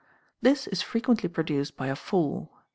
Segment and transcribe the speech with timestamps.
[0.41, 2.49] This is frequently produced by a fall.